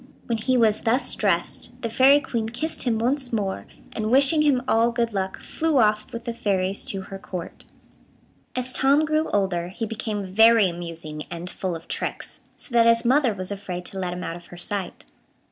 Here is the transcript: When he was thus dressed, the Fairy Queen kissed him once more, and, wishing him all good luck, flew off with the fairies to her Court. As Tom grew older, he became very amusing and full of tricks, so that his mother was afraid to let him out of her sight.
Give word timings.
When 0.25 0.39
he 0.39 0.57
was 0.57 0.81
thus 0.81 1.13
dressed, 1.13 1.79
the 1.83 1.87
Fairy 1.87 2.19
Queen 2.21 2.49
kissed 2.49 2.81
him 2.85 2.97
once 2.97 3.31
more, 3.31 3.67
and, 3.93 4.09
wishing 4.09 4.41
him 4.41 4.63
all 4.67 4.91
good 4.91 5.13
luck, 5.13 5.39
flew 5.39 5.77
off 5.77 6.11
with 6.11 6.25
the 6.25 6.33
fairies 6.33 6.83
to 6.85 7.01
her 7.01 7.19
Court. 7.19 7.65
As 8.55 8.73
Tom 8.73 9.05
grew 9.05 9.29
older, 9.29 9.67
he 9.67 9.85
became 9.85 10.25
very 10.25 10.67
amusing 10.67 11.21
and 11.29 11.51
full 11.51 11.75
of 11.75 11.87
tricks, 11.87 12.41
so 12.55 12.73
that 12.73 12.87
his 12.87 13.05
mother 13.05 13.31
was 13.35 13.51
afraid 13.51 13.85
to 13.85 13.99
let 13.99 14.11
him 14.13 14.23
out 14.23 14.35
of 14.35 14.47
her 14.47 14.57
sight. 14.57 15.05